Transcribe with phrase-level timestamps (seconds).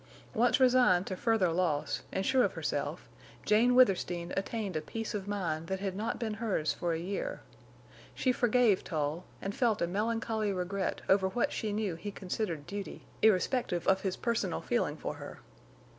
[0.33, 3.07] Once resigned to further loss, and sure of herself,
[3.45, 7.41] Jane Withersteen attained a peace of mind that had not been hers for a year.
[8.15, 13.05] She forgave Tull, and felt a melancholy regret over what she knew he considered duty,
[13.21, 15.37] irrespective of his personal feeling for her.